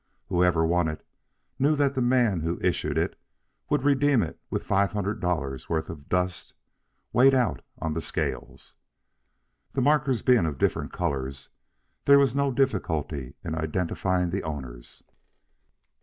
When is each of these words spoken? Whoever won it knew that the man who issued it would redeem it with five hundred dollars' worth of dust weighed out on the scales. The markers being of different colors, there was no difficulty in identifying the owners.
Whoever 0.29 0.65
won 0.65 0.87
it 0.87 1.05
knew 1.59 1.75
that 1.75 1.93
the 1.93 2.01
man 2.01 2.39
who 2.39 2.57
issued 2.59 2.97
it 2.97 3.19
would 3.69 3.83
redeem 3.83 4.23
it 4.23 4.39
with 4.49 4.63
five 4.65 4.93
hundred 4.93 5.19
dollars' 5.21 5.69
worth 5.69 5.91
of 5.91 6.09
dust 6.09 6.55
weighed 7.13 7.35
out 7.35 7.61
on 7.77 7.93
the 7.93 8.01
scales. 8.01 8.73
The 9.73 9.81
markers 9.83 10.23
being 10.23 10.47
of 10.47 10.57
different 10.57 10.91
colors, 10.91 11.49
there 12.05 12.17
was 12.17 12.33
no 12.33 12.51
difficulty 12.51 13.35
in 13.43 13.53
identifying 13.53 14.31
the 14.31 14.41
owners. 14.41 15.03